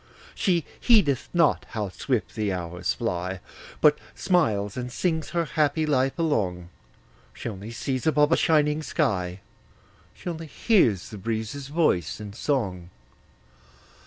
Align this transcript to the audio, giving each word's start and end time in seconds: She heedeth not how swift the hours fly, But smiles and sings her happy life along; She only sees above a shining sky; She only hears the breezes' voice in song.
She 0.33 0.65
heedeth 0.79 1.29
not 1.31 1.67
how 1.69 1.89
swift 1.89 2.33
the 2.33 2.51
hours 2.51 2.91
fly, 2.91 3.39
But 3.81 3.99
smiles 4.15 4.75
and 4.75 4.91
sings 4.91 5.29
her 5.29 5.45
happy 5.45 5.85
life 5.85 6.17
along; 6.17 6.69
She 7.35 7.47
only 7.47 7.69
sees 7.69 8.07
above 8.07 8.31
a 8.31 8.35
shining 8.35 8.81
sky; 8.81 9.41
She 10.15 10.27
only 10.27 10.47
hears 10.47 11.09
the 11.09 11.19
breezes' 11.19 11.67
voice 11.67 12.19
in 12.19 12.33
song. 12.33 12.89